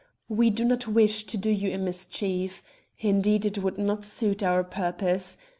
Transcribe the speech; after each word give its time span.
We 0.29 0.49
do 0.49 0.65
not 0.65 0.87
wish 0.87 1.25
to 1.27 1.37
do 1.37 1.51
you 1.51 1.71
a 1.71 1.77
mischief. 1.77 2.63
Indeed, 2.97 3.45
it 3.45 3.59
would 3.59 3.77
not 3.77 4.03
suit 4.03 4.41
our 4.41 4.63
purpose. 4.63 5.37